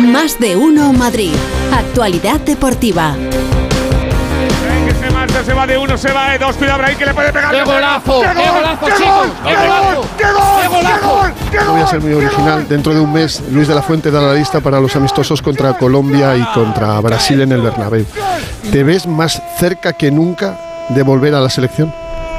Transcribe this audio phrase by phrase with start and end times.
[0.00, 1.32] Más de uno Madrid.
[1.72, 3.14] Actualidad deportiva.
[3.16, 6.56] Ven que se marcha, se va de uno, se va de dos.
[6.56, 7.52] Cuidado, Brahim, que le puede pegar.
[7.54, 8.20] ¡Qué golazo!
[8.20, 8.54] ¡Qué ¡Qué gol!
[8.60, 9.26] golazo, ¡Qué chicos!
[9.44, 9.94] ¡Qué ¡Qué golazo!
[9.94, 10.06] gol!
[10.18, 10.42] ¡Qué gol!
[10.60, 11.34] ¡Qué golazo!
[11.50, 12.68] ¡Qué No voy a ser muy original.
[12.68, 15.74] Dentro de un mes, Luis de la Fuente da la lista para los amistosos contra
[15.78, 18.04] Colombia y contra Brasil en el Bernabéu.
[18.72, 20.58] ¿Te ves más cerca que nunca
[20.88, 21.94] de volver a la selección?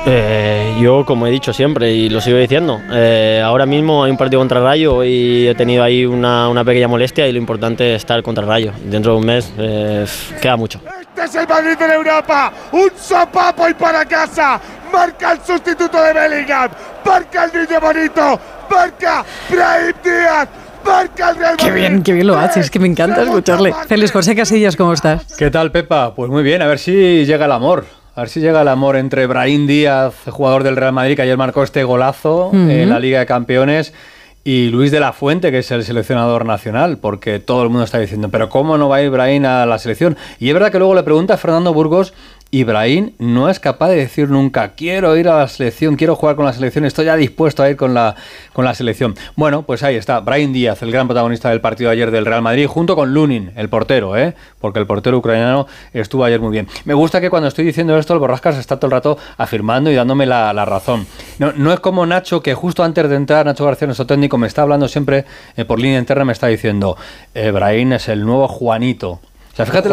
[0.08, 4.18] Eh, yo, como he dicho siempre y lo sigo diciendo, eh, ahora mismo hay un
[4.18, 8.02] partido contra Rayo y he tenido ahí una, una pequeña molestia y lo importante es
[8.02, 8.72] estar contra Rayo.
[8.84, 10.06] Dentro de un mes eh,
[10.40, 10.80] queda mucho.
[11.00, 12.54] Este es el Madrid de la Europa.
[12.74, 14.62] Un sopapo y para casa.
[14.94, 16.70] Marca el sustituto de Bellingham.
[17.04, 18.40] Marca el niño bonito.
[18.70, 20.48] Marca Brahim Díaz.
[20.86, 23.74] Marca el Real Qué bien, qué bien lo haces, que me encanta escucharle.
[23.88, 25.36] Félix José Casillas, ¿cómo estás?
[25.36, 26.14] ¿Qué tal, Pepa?
[26.14, 27.86] Pues muy bien, a ver si llega el amor.
[28.18, 31.36] A ver si llega el amor entre Brahim Díaz, jugador del Real Madrid, que ayer
[31.36, 33.94] marcó este golazo en la Liga de Campeones,
[34.42, 38.00] y Luis de la Fuente, que es el seleccionador nacional, porque todo el mundo está
[38.00, 40.16] diciendo, pero ¿cómo no va a ir Brahim a la selección?
[40.40, 42.14] Y es verdad que luego le pregunta a Fernando Burgos
[42.52, 46.36] y Brahim no es capaz de decir nunca, quiero ir a la selección, quiero jugar
[46.36, 48.16] con la selección, estoy ya dispuesto a ir con la,
[48.54, 49.16] con la selección.
[49.36, 52.68] Bueno, pues ahí está, Brahim Díaz, el gran protagonista del partido ayer del Real Madrid,
[52.68, 54.36] junto con Lunin, el portero, ¿eh?
[54.60, 56.68] porque el portero ucraniano estuvo ayer muy bien.
[56.86, 59.96] Me gusta que cuando estoy diciendo esto, el Borrascas está todo el rato afirmando y
[59.96, 61.08] dándome la, la razón.
[61.40, 64.48] No, no es como Nacho, que justo antes de entrar, Nacho García, nuestro técnico, me
[64.48, 65.26] está hablando siempre
[65.58, 66.96] eh, por línea interna, me está diciendo,
[67.34, 69.20] eh, Brahim es el nuevo Juanito.
[69.56, 69.88] O sea, fíjate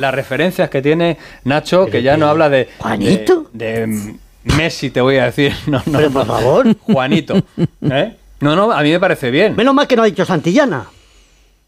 [0.00, 2.68] las referencias que tiene Nacho, que ya no habla de.
[2.78, 3.46] ¿Juanito?
[3.52, 4.14] De, de
[4.56, 5.52] Messi, te voy a decir.
[5.68, 6.76] No, no, Pero, por favor.
[6.80, 7.36] Juanito.
[7.82, 8.16] ¿eh?
[8.40, 9.54] No, no, a mí me parece bien.
[9.54, 10.86] Menos mal que no ha dicho Santillana.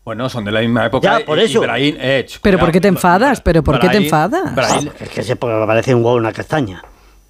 [0.05, 1.19] Bueno, son de la misma época.
[1.21, 1.61] Ya, por y- y eso.
[1.61, 3.41] Brahim, eh, ch, ¿Pero por qué te enfadas?
[3.41, 4.55] ¿Pero por qué te enfadas?
[4.55, 6.83] Brahim, Es que se me parece un huevo una castaña.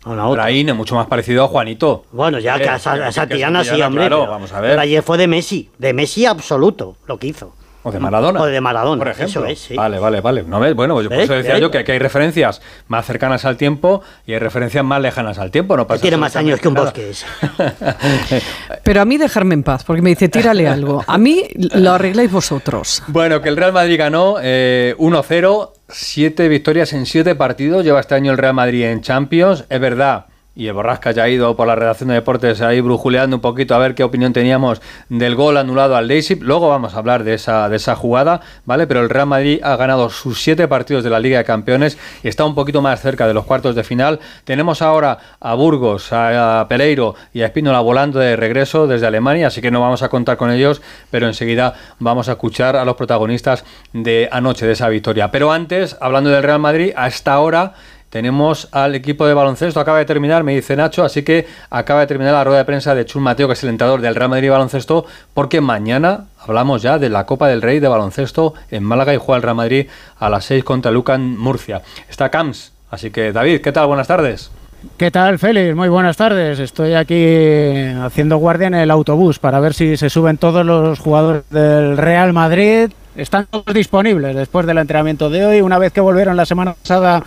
[0.04, 0.44] A una otra.
[0.44, 2.06] Brahim es mucho más parecido a Juanito.
[2.12, 4.06] Bueno, ya Eh, que a, Santillana sí, hombre.
[4.06, 4.70] claro, pero, vamos a ver.
[4.70, 5.68] pero ayer fue de Messi.
[5.76, 7.54] De Messi absoluto lo que hizo.
[7.88, 8.40] O de Maradona.
[8.42, 9.40] O de Maradona, Por ejemplo.
[9.40, 9.74] eso es, sí.
[9.74, 10.42] Vale, vale, vale.
[10.42, 10.74] ¿No ves?
[10.74, 11.62] Bueno, pues yo por eso decía ¿Ves?
[11.62, 15.50] yo que, que hay referencias más cercanas al tiempo y hay referencias más lejanas al
[15.50, 15.76] tiempo.
[15.76, 17.12] No pasa tiene más años que un bosque.
[18.82, 21.04] Pero a mí dejarme en paz, porque me dice, tírale algo.
[21.06, 23.02] A mí lo arregláis vosotros.
[23.08, 27.84] Bueno, que el Real Madrid ganó eh, 1-0, siete victorias en siete partidos.
[27.84, 29.64] Lleva este año el Real Madrid en Champions.
[29.68, 30.26] Es verdad.
[30.58, 33.76] Y el Borrasca ya ha ido por la redacción de deportes ahí brujuleando un poquito
[33.76, 36.42] a ver qué opinión teníamos del gol anulado al Leipzig.
[36.42, 38.88] Luego vamos a hablar de esa, de esa jugada, ¿vale?
[38.88, 42.28] Pero el Real Madrid ha ganado sus siete partidos de la Liga de Campeones y
[42.28, 44.18] está un poquito más cerca de los cuartos de final.
[44.42, 49.46] Tenemos ahora a Burgos, a, a Pereiro y a Espínola volando de regreso desde Alemania,
[49.46, 50.82] así que no vamos a contar con ellos,
[51.12, 55.30] pero enseguida vamos a escuchar a los protagonistas de anoche, de esa victoria.
[55.30, 57.74] Pero antes, hablando del Real Madrid, a esta hora
[58.10, 62.06] tenemos al equipo de baloncesto, acaba de terminar, me dice Nacho, así que acaba de
[62.06, 64.50] terminar la rueda de prensa de Chus Mateo, que es el entrenador del Real Madrid
[64.50, 69.18] baloncesto, porque mañana hablamos ya de la Copa del Rey de baloncesto en Málaga y
[69.18, 69.86] juega el Real Madrid
[70.18, 71.82] a las 6 contra Lucan Murcia.
[72.08, 73.86] Está Camps, así que David, ¿qué tal?
[73.86, 74.50] Buenas tardes.
[74.96, 75.74] ¿Qué tal, Félix?
[75.74, 76.60] Muy buenas tardes.
[76.60, 81.42] Estoy aquí haciendo guardia en el autobús para ver si se suben todos los jugadores
[81.50, 82.90] del Real Madrid.
[83.16, 85.60] Están todos disponibles después del entrenamiento de hoy.
[85.60, 87.24] Una vez que volvieron la semana pasada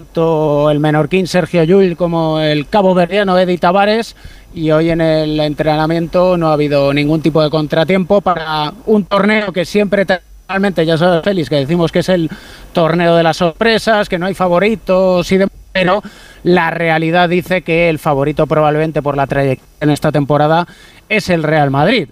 [0.00, 4.16] tanto el menorquín Sergio Llull como el cabo verdiano Eddie Tavares
[4.54, 9.52] y hoy en el entrenamiento no ha habido ningún tipo de contratiempo para un torneo
[9.52, 10.06] que siempre
[10.48, 12.30] realmente ya sabes Félix que decimos que es el
[12.72, 16.02] torneo de las sorpresas que no hay favoritos y demás pero
[16.44, 20.66] la realidad dice que el favorito probablemente por la trayectoria en esta temporada
[21.10, 22.08] es el Real Madrid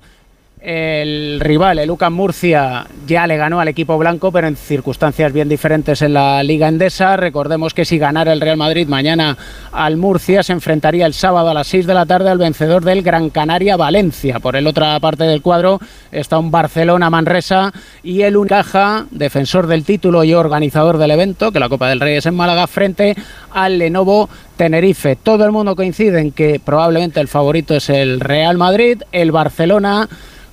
[0.61, 5.49] el rival, el UCAM Murcia, ya le ganó al equipo blanco, pero en circunstancias bien
[5.49, 7.17] diferentes en la Liga Endesa.
[7.17, 9.37] Recordemos que si ganara el Real Madrid mañana
[9.73, 13.03] al Murcia, se enfrentaría el sábado a las 6 de la tarde al vencedor del
[13.03, 14.41] Gran Canaria Valencia.
[14.41, 15.81] Por el otra parte del cuadro
[16.11, 21.61] está un Barcelona Manresa y el Unicaja, defensor del título y organizador del evento, que
[21.61, 23.15] la Copa del Rey es en Málaga, frente
[23.53, 25.17] al Lenovo Tenerife.
[25.17, 30.09] Todo el mundo coincide en que probablemente el favorito es el Real Madrid, el Barcelona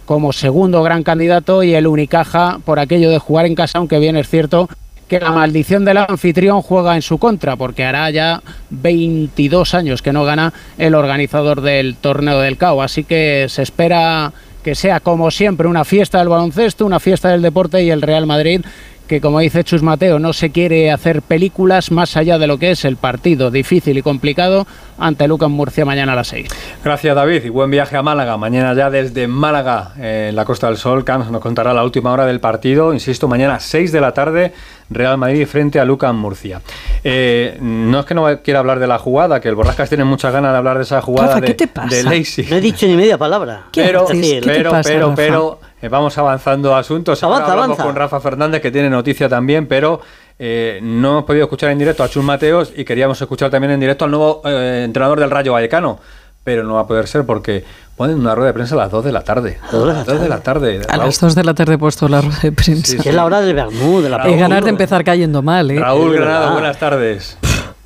[0.05, 4.16] como segundo gran candidato y el Unicaja por aquello de jugar en casa, aunque bien
[4.17, 4.69] es cierto
[5.07, 8.41] que la maldición del anfitrión juega en su contra, porque hará ya
[8.72, 12.81] 22 años que no gana el organizador del torneo del CAO.
[12.81, 17.43] Así que se espera que sea como siempre una fiesta del baloncesto, una fiesta del
[17.43, 18.61] deporte y el Real Madrid
[19.07, 22.72] que como dice Chus Mateo no se quiere hacer películas más allá de lo que
[22.72, 24.67] es el partido difícil y complicado
[24.97, 26.47] ante Lucas Murcia mañana a las 6.
[26.84, 28.37] Gracias David y buen viaje a Málaga.
[28.37, 32.11] Mañana ya desde Málaga, eh, en la Costa del Sol, Camps nos contará la última
[32.11, 32.93] hora del partido.
[32.93, 34.53] Insisto, mañana 6 de la tarde,
[34.90, 36.61] Real Madrid frente a Lucas Murcia.
[37.03, 40.31] Eh, no es que no quiera hablar de la jugada, que el Borrascas tiene muchas
[40.31, 41.96] ganas de hablar de esa jugada Rafa, de, ¿qué te pasa?
[41.96, 42.49] de Leipzig.
[42.49, 43.63] No he dicho ni media palabra.
[43.72, 44.05] ¿Qué Pero?
[44.05, 45.16] ¿Qué te pero, pasa, pero, Rafa?
[45.16, 45.59] pero,
[45.90, 47.22] vamos avanzando asuntos.
[47.23, 47.84] Ahora Avanza, hablamos avanza.
[47.85, 50.02] con Rafa Fernández, que tiene noticia también, pero
[50.37, 53.79] eh, no hemos podido escuchar en directo a Chus Mateos y queríamos escuchar también en
[53.79, 55.99] directo al nuevo eh, entrenador del Rayo Vallecano.
[56.43, 57.64] Pero no va a poder ser porque
[57.97, 59.58] ponen una rueda de prensa a las 2 de la tarde.
[59.72, 60.82] A las 2 de la tarde.
[60.87, 63.02] A Raúl, las 2 de la tarde he puesto la rueda de prensa.
[63.02, 65.79] Que es la hora del Bermú, de la He ganas de empezar cayendo mal, ¿eh?
[65.79, 67.40] Raúl Granado, buenas tardes.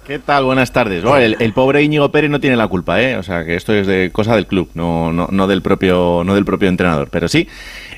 [0.05, 0.43] ¿Qué tal?
[0.43, 1.03] Buenas tardes.
[1.03, 3.15] Bueno, el, el pobre Íñigo Pérez no tiene la culpa, ¿eh?
[3.15, 6.33] O sea, que esto es de cosa del club, no, no, no del propio, no
[6.33, 7.09] del propio entrenador.
[7.11, 7.47] Pero sí,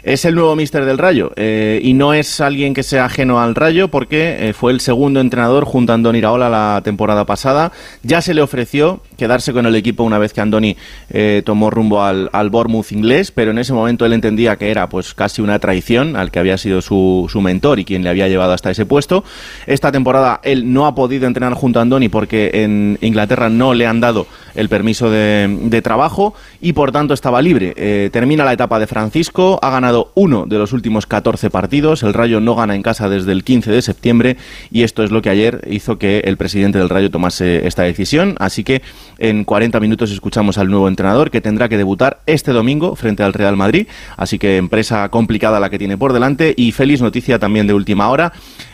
[0.04, 3.54] es el nuevo míster del Rayo eh, y no es alguien que sea ajeno al
[3.54, 7.72] Rayo porque eh, fue el segundo entrenador junto a Andoni Iraola la temporada pasada.
[8.02, 10.76] Ya se le ofreció quedarse con el equipo una vez que Andoni
[11.12, 14.90] eh, tomó rumbo al, al Bournemouth inglés, pero en ese momento él entendía que era
[14.90, 18.28] pues casi una traición al que había sido su, su mentor y quien le había
[18.28, 19.24] llevado hasta ese puesto.
[19.68, 23.86] Esta temporada él no ha podido entrenar junto a Andoni porque en Inglaterra no le
[23.86, 24.26] han dado
[24.56, 28.10] el permiso de, de trabajo y por tanto estaba libre.
[28.12, 32.40] Termina la etapa de Francisco, ha ganado uno de los últimos 14 partidos, el Rayo
[32.40, 34.38] no gana en casa desde el 15 de septiembre
[34.72, 38.36] y esto es lo que ayer hizo que el presidente del Rayo tomase esta decisión.
[38.40, 38.82] Así que
[39.18, 43.34] en 40 minutos escuchamos al nuevo entrenador que tendrá que debutar este domingo frente al
[43.34, 43.88] Real Madrid.
[44.18, 48.10] Así que empresa complicada la que tiene por delante y feliz noticia también de última
[48.10, 48.34] hora.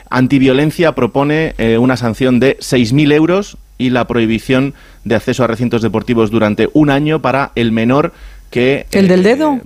[0.09, 4.73] Antiviolencia propone eh, una sanción de 6.000 euros y la prohibición
[5.03, 8.13] de acceso a recintos deportivos durante un año para el menor
[8.49, 8.85] que...
[8.91, 9.61] ¿El del eh, dedo?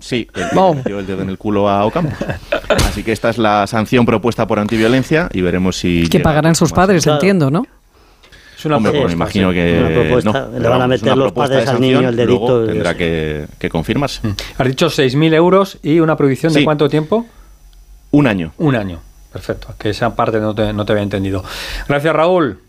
[0.00, 0.74] Sí, el que Wow.
[0.76, 2.14] metió el dedo en el culo a Ocampo.
[2.86, 6.08] Así que esta es la sanción propuesta por antiviolencia y veremos si...
[6.08, 7.16] Que pagarán sus padres, Claro.
[7.18, 7.66] entiendo, ¿no?
[8.56, 9.54] Es una Hombre, pues propuesta, me imagino sí.
[9.54, 10.32] que Una propuesta.
[10.52, 13.46] no, Le van a meter los padres de al niño el dedito luego tendrá que,
[13.58, 14.20] que confirmarse.
[14.58, 16.64] Has dicho 6.000 euros y una prohibición de Sí.
[16.64, 17.26] cuánto tiempo?
[18.10, 18.52] Un año.
[18.58, 19.00] Un año.
[19.32, 19.68] Perfecto.
[19.78, 21.42] Que esa parte no te, no te había entendido.
[21.88, 22.60] Gracias, Raúl.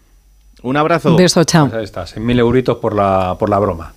[0.61, 1.15] Un abrazo.
[1.17, 1.65] Beso, chao.
[1.67, 3.93] Pues ahí está, 6.000 euritos por la, por la broma.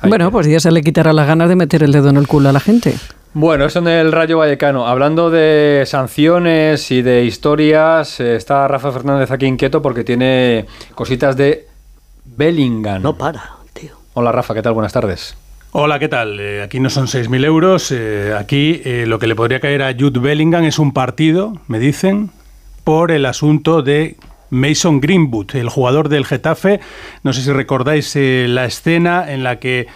[0.00, 2.26] Ahí Bueno, pues ya se le quitará las ganas de meter el dedo en el
[2.28, 2.94] culo a la gente.
[3.34, 4.86] Bueno, eso en el Rayo Vallecano.
[4.86, 11.36] Hablando de sanciones y de historias, eh, está Rafa Fernández aquí inquieto porque tiene cositas
[11.36, 11.66] de
[12.24, 13.02] Bellingham.
[13.02, 13.42] No para,
[13.72, 13.92] tío.
[14.14, 14.72] Hola Rafa, ¿qué tal?
[14.72, 15.36] Buenas tardes.
[15.72, 16.40] Hola, ¿qué tal?
[16.40, 17.92] Eh, aquí no son 6.000 euros.
[17.92, 21.78] eh, aquí eh, lo que le podría caer a Jude Bellingham es un partido, me
[21.78, 22.30] dicen,
[22.84, 24.16] por el asunto de
[24.50, 26.80] Mason Greenwood, el jugador del Getafe.
[27.22, 29.86] No sé si recordáis eh, la escena en la que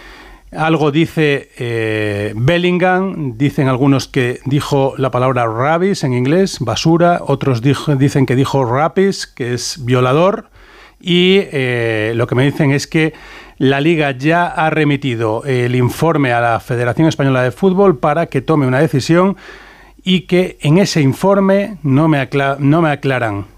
[0.55, 7.61] algo dice eh, Bellingham, dicen algunos que dijo la palabra rabis en inglés, basura, otros
[7.61, 10.49] dicen que dijo rapis, que es violador,
[10.99, 13.13] y eh, lo que me dicen es que
[13.57, 18.41] la liga ya ha remitido el informe a la Federación Española de Fútbol para que
[18.41, 19.37] tome una decisión
[20.03, 22.29] y que en ese informe no me,
[22.59, 23.52] no me aclaran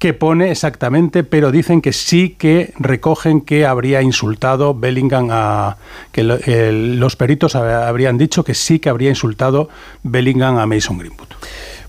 [0.00, 5.76] qué pone exactamente, pero dicen que sí que recogen que habría insultado Bellingham a...
[6.10, 9.68] que lo- el- los peritos hab- habrían dicho que sí que habría insultado
[10.02, 11.28] Bellingham a Mason Greenwood.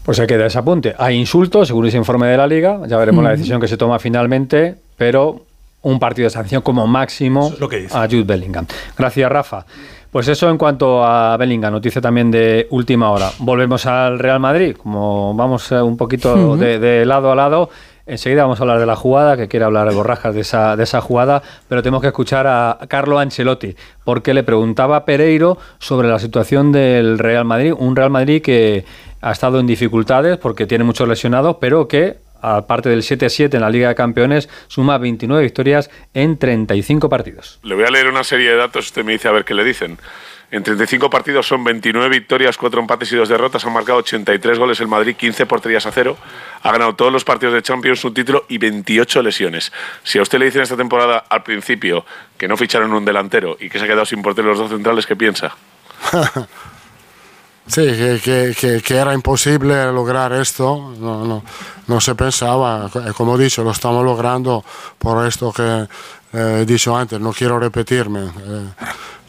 [0.04, 0.94] Pues se queda ese apunte.
[0.98, 2.82] Hay insultos, según ese informe de la Liga.
[2.88, 5.46] Ya veremos la decisión que se toma finalmente, pero
[5.84, 8.66] un partido de sanción como máximo es lo que a Jude Bellingham.
[8.98, 9.66] Gracias, Rafa.
[10.12, 13.32] Pues eso en cuanto a Bellingham, noticia también de última hora.
[13.40, 17.70] Volvemos al Real Madrid, como vamos eh, un poquito de, de lado a lado.
[18.06, 21.02] Enseguida vamos a hablar de la jugada, que quiere hablar Borrajas de esa, de esa
[21.02, 26.20] jugada, pero tenemos que escuchar a Carlo Ancelotti, porque le preguntaba a Pereiro sobre la
[26.20, 28.86] situación del Real Madrid, un Real Madrid que
[29.22, 33.70] ha estado en dificultades porque tiene muchos lesionados, pero que, aparte del 7-7 en la
[33.70, 37.60] Liga de Campeones, suma 29 victorias en 35 partidos.
[37.64, 39.64] Le voy a leer una serie de datos, usted me dice a ver qué le
[39.64, 39.98] dicen.
[40.52, 43.64] En 35 partidos son 29 victorias, 4 empates y 2 derrotas.
[43.64, 46.18] Han marcado 83 goles el Madrid, 15 porterías a cero.
[46.64, 49.72] Ha ganado todos los partidos de Champions, un título y 28 lesiones.
[50.04, 52.06] Si a usted le dicen esta temporada al principio
[52.38, 55.06] que no ficharon un delantero y que se ha quedado sin portero los dos centrales,
[55.06, 55.56] ¿qué piensa?
[57.68, 57.86] Sí,
[58.24, 61.44] que, que- era imposible lograr esto, no, no,
[61.88, 62.90] no se pensaba.
[63.16, 64.66] Como he dicho, lo estamos logrando
[64.98, 65.88] por esto que
[66.34, 68.24] eh, he dicho antes, no quiero repetirme.
[68.24, 68.68] Eh,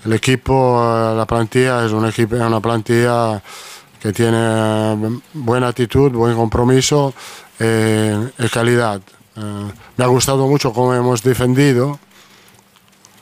[0.07, 3.41] el equipo, eh, la plantilla es un equipo, una plantilla
[4.03, 7.15] que tiene eh, buena actitud, buen compromiso
[7.61, 9.01] eh, y calidad.
[9.37, 12.01] Eh, me ha gustado mucho cómo hemos defendido,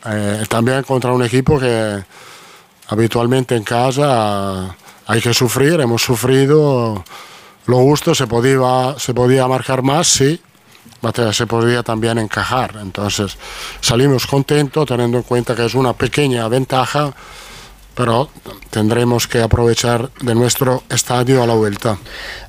[0.07, 2.03] eh, también contra un equipo que
[2.89, 4.75] habitualmente en casa
[5.07, 7.05] hay que sufrir, hemos sufrido.
[7.67, 10.41] Lo justo se podía, se podía marcar más, sí,
[11.33, 12.79] se podía también encajar.
[12.81, 13.37] Entonces
[13.83, 17.13] salimos contentos teniendo en cuenta que es una pequeña ventaja,
[18.01, 18.31] pero
[18.71, 21.99] tendremos que aprovechar de nuestro estadio a la vuelta.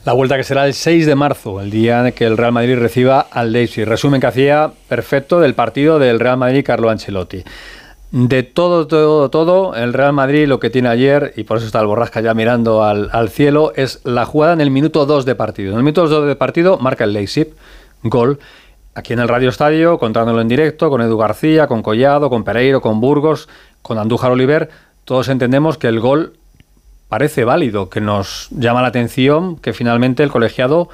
[0.05, 2.77] La vuelta que será el 6 de marzo, el día en que el Real Madrid
[2.77, 3.85] reciba al Leipzig.
[3.85, 7.43] Resumen que hacía perfecto del partido del Real Madrid Carlo Ancelotti.
[8.11, 11.81] De todo, todo, todo, el Real Madrid lo que tiene ayer, y por eso está
[11.81, 15.73] el Borrasca ya mirando al, cielo, es la jugada en el minuto 2 de partido.
[15.73, 17.49] En el minuto 2 de partido marca el Leipzig,
[18.03, 18.39] gol.
[18.95, 22.79] Aquí en el Radio Estadio, contándolo en directo, con Edu García, con Collado, con Pereiro,
[22.79, 23.49] con Burgos,
[23.81, 24.69] con Andújar Oliver,
[25.05, 26.33] todos entendemos que el gol
[27.09, 30.89] parece válido, que nos llama la atención que finalmente el colegiado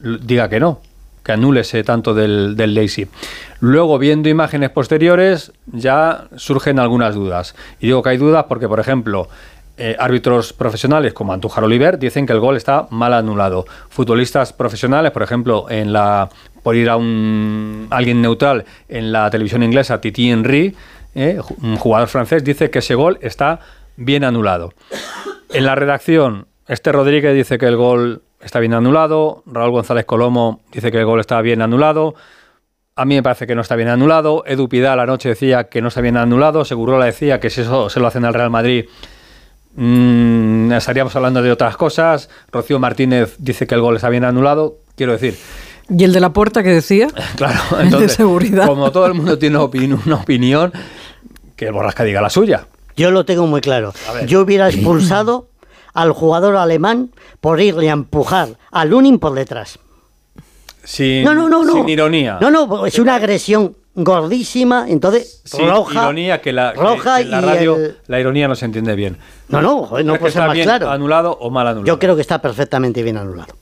[0.00, 0.80] diga que no,
[1.24, 3.08] que anule ese tanto del, del Leipzig.
[3.60, 7.54] Luego, viendo imágenes posteriores, ya surgen algunas dudas.
[7.78, 9.28] Y digo que hay dudas porque, por ejemplo,
[9.78, 13.64] eh, árbitros profesionales como Andújar Oliver dicen que el gol está mal anulado.
[13.88, 16.28] Futbolistas profesionales, por ejemplo, en la
[16.62, 20.76] por ir a un alguien neutral en la televisión inglesa, Titi Henry,
[21.14, 23.60] eh, un jugador francés, dice que ese gol está
[23.96, 24.72] bien anulado.
[25.50, 30.60] En la redacción, este Rodríguez dice que el gol está bien anulado, Raúl González Colomo
[30.72, 32.14] dice que el gol está bien anulado.
[32.94, 34.44] A mí me parece que no está bien anulado.
[34.46, 36.64] Edu Pidal anoche decía que no está bien anulado.
[36.64, 38.84] Segurola decía que si eso se lo hacen al Real Madrid,
[39.76, 42.28] mm, estaríamos hablando de otras cosas.
[42.50, 44.76] Rocío Martínez dice que el gol está bien anulado.
[44.94, 45.36] Quiero decir,
[45.88, 47.08] ¿Y el de la puerta que decía?
[47.36, 47.60] claro,
[47.98, 48.66] de seguridad.
[48.66, 50.72] como todo el mundo tiene una opinión,
[51.56, 52.66] que el Borrasca diga la suya.
[52.96, 53.92] Yo lo tengo muy claro.
[54.26, 55.48] Yo hubiera expulsado
[55.94, 59.78] al jugador alemán por irle a empujar a Lunin por detrás.
[60.84, 61.72] Sin, No, no, no, no.
[61.74, 62.38] sin ironía.
[62.40, 66.02] No, no, es una agresión gordísima, entonces Sin roja.
[66.02, 68.64] ironía, que la, que- roja que en la y radio el- la ironía no se
[68.64, 69.18] entiende bien.
[69.48, 70.90] No, no, no ¿Crees que puede ser más bien claro.
[70.90, 71.86] anulado o mal anulado?
[71.86, 73.54] Yo creo que está perfectamente bien anulado.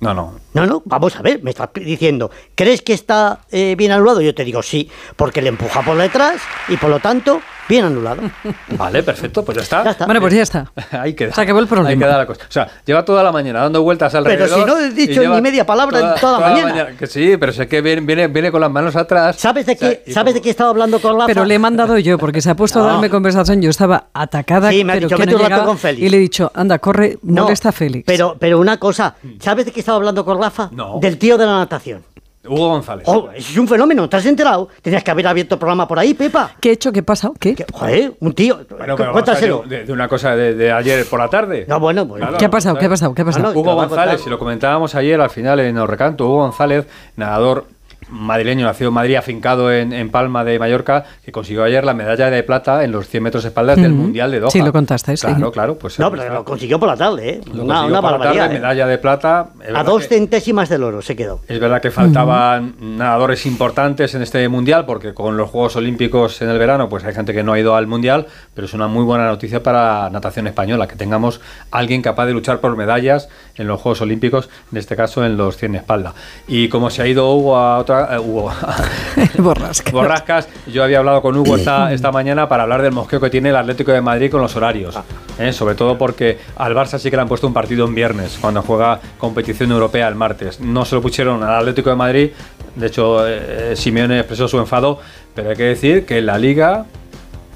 [0.00, 0.34] No, no.
[0.54, 4.20] No, no, vamos a ver, me estás diciendo, ¿crees que está eh, bien anulado?
[4.20, 8.22] Yo te digo sí, porque le empuja por detrás y por lo tanto, bien anulado.
[8.76, 9.84] Vale, perfecto, pues ya está.
[9.84, 10.04] Ya está.
[10.06, 10.70] Bueno, pues ya está.
[10.92, 11.32] Ahí queda.
[11.34, 11.90] Se acabó el problema.
[11.90, 12.42] Ahí queda la cosa.
[12.48, 14.48] O sea, lleva toda la mañana dando vueltas alrededor.
[14.48, 16.86] Pero si no he dicho ni media palabra en toda la mañana.
[16.98, 19.36] Que sí, pero sé que viene, viene, viene con las manos atrás.
[19.36, 21.26] ¿Sabes de O sea, qué, y ¿sabes de qué estaba hablando con Rafa?
[21.26, 23.60] Pero le he mandado yo, porque se ha puesto a darme conversación.
[23.62, 25.78] Yo estaba atacada, Sí, me ha pero dicho, que vete no un rato llegaba, con
[25.78, 26.02] Félix.
[26.02, 28.04] Y le he dicho, anda, corre, No, molesta a Félix.
[28.06, 30.70] Pero, pero una cosa, ¿sabes de qué estaba hablando con Rafa?
[30.72, 30.98] No.
[31.00, 32.02] Del tío de la natación.
[32.48, 33.04] Hugo González.
[33.06, 34.68] Oh, es un fenómeno, ¿te has enterado?
[34.82, 36.52] Tenías que haber abierto el programa por ahí, Pepa.
[36.60, 36.90] ¿Qué he hecho?
[36.92, 37.34] ¿Qué ha pasado?
[37.38, 37.54] ¿Qué?
[37.72, 38.56] Joder, un tío.
[38.56, 39.64] Bueno, pero vamos a cuéntaselo.
[39.66, 41.64] de, de una cosa de, de ayer por la tarde.
[41.68, 42.20] No, bueno, pues.
[42.20, 42.38] Claro.
[42.38, 42.76] ¿Qué ha pasado?
[42.78, 43.14] ¿Qué ha pasado?
[43.14, 43.48] ¿Qué ha pasado?
[43.48, 46.86] Ah, no, Hugo González, si lo comentábamos ayer al final en el recanto, Hugo González,
[47.16, 47.66] nadador
[48.10, 52.30] madrileño, nacido en Madrid, afincado en, en Palma de Mallorca, que consiguió ayer la medalla
[52.30, 53.92] de plata en los 100 metros espaldas del.
[53.92, 54.50] Mundial de Doha.
[54.50, 55.26] Sí, lo contaste, sí.
[55.26, 55.78] Claro, claro.
[55.78, 56.34] Pues No, pero está.
[56.34, 57.40] lo consiguió por la tarde, ¿eh?
[57.52, 58.42] Lo Una, una por la barbaridad.
[58.44, 58.60] tarde, ¿eh?
[58.60, 59.50] medalla de plata.
[59.74, 61.40] A dos que- centésimas del oro se quedó.
[61.48, 66.50] Es verdad que faltaban nadadores importantes en este mundial, porque con los Juegos Olímpicos en
[66.50, 69.04] el verano, pues hay gente que no ha ido al mundial, pero es una muy
[69.04, 73.80] buena noticia para natación española, que tengamos alguien capaz de luchar por medallas en los
[73.80, 76.14] Juegos Olímpicos, en este caso en los 100 espalda.
[76.46, 77.97] Y como se ha ido Hugo a otra.
[78.10, 78.50] Eh, Hugo,
[79.38, 79.90] Borrasca.
[79.90, 83.50] Borrascas, yo había hablado con Hugo esta, esta mañana para hablar del mosqueo que tiene
[83.50, 84.98] el Atlético de Madrid con los horarios.
[85.38, 85.52] ¿eh?
[85.52, 88.62] Sobre todo porque al Barça sí que le han puesto un partido en viernes, cuando
[88.62, 90.60] juega competición europea el martes.
[90.60, 92.30] No se lo pusieron al Atlético de Madrid,
[92.74, 95.00] de hecho eh, Simeone expresó su enfado,
[95.34, 96.86] pero hay que decir que en la liga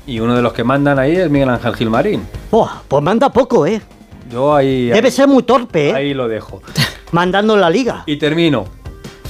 [0.07, 2.27] y uno de los que mandan ahí es Miguel Ángel Gilmarín.
[2.51, 3.81] Buah, pues manda poco, ¿eh?
[4.31, 5.95] Yo ahí, Debe ser muy torpe, ¿eh?
[5.95, 6.63] ahí lo dejo.
[7.13, 8.03] Mandando en la liga.
[8.07, 8.82] Y termino.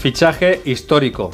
[0.02, 1.30] Fichaje histórico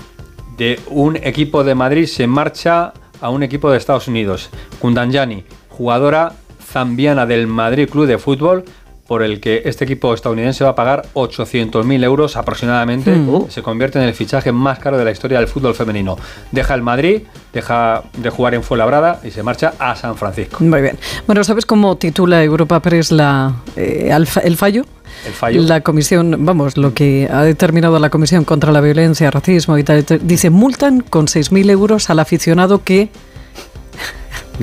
[0.59, 4.51] de un equipo de Madrid se marcha a un equipo de Estados Unidos.
[4.79, 8.67] Kundanjani, jugadora zambiana del Madrid Club de Fútbol,
[9.07, 13.11] por el que este equipo estadounidense va a pagar 800.000 euros aproximadamente.
[13.11, 13.49] Mm.
[13.49, 16.19] Se convierte en el fichaje más caro de la historia del fútbol femenino.
[16.53, 17.23] Deja el Madrid,
[17.55, 20.63] deja de jugar en Fuenlabrada y se marcha a San Francisco.
[20.63, 20.99] Muy bien.
[21.27, 24.85] Bueno, ¿sabes cómo titula Europa Press la, eh, el fallo?
[25.27, 25.63] El fallo.
[25.63, 30.05] La comisión, vamos, lo que ha determinado la Comisión contra la Violencia, Racismo y tal,
[30.23, 33.11] dice, multan con 6.000 euros al aficionado que,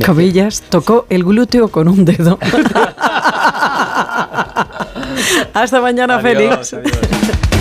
[0.05, 2.39] comillas, tocó el glúteo con un dedo.
[5.53, 6.73] Hasta mañana, Adiós, Félix.
[6.73, 7.54] adiós.